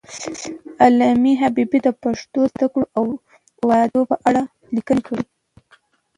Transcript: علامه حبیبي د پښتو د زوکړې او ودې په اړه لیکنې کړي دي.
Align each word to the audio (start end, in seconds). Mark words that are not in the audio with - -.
علامه 0.83 1.33
حبیبي 1.41 1.79
د 1.83 1.87
پښتو 2.03 2.41
د 2.47 2.51
زوکړې 2.59 2.85
او 2.97 3.05
ودې 3.67 4.01
په 4.09 4.15
اړه 4.27 4.41
لیکنې 4.75 5.01
کړي 5.07 5.21
دي. 5.27 5.31